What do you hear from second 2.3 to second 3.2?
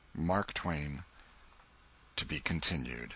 Continued.